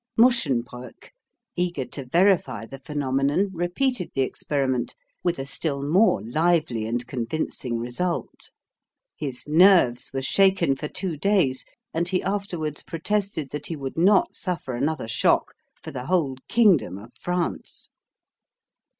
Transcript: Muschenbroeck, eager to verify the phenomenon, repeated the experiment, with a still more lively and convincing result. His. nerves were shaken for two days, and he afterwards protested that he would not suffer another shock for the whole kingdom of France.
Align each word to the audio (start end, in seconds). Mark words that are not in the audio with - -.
Muschenbroeck, 0.17 1.11
eager 1.55 1.85
to 1.85 2.03
verify 2.05 2.65
the 2.65 2.79
phenomenon, 2.79 3.51
repeated 3.53 4.09
the 4.15 4.21
experiment, 4.23 4.95
with 5.23 5.37
a 5.37 5.45
still 5.45 5.83
more 5.83 6.23
lively 6.23 6.87
and 6.87 7.05
convincing 7.05 7.77
result. 7.77 8.49
His. 9.15 9.47
nerves 9.47 10.09
were 10.11 10.23
shaken 10.23 10.75
for 10.75 10.87
two 10.87 11.17
days, 11.17 11.65
and 11.93 12.07
he 12.07 12.23
afterwards 12.23 12.81
protested 12.81 13.51
that 13.51 13.67
he 13.67 13.75
would 13.75 13.95
not 13.95 14.35
suffer 14.35 14.73
another 14.73 15.07
shock 15.07 15.53
for 15.83 15.91
the 15.91 16.07
whole 16.07 16.37
kingdom 16.47 16.97
of 16.97 17.11
France. 17.13 17.91